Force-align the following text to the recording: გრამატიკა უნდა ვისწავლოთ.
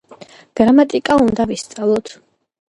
გრამატიკა 0.59 1.17
უნდა 1.27 1.47
ვისწავლოთ. 1.53 2.13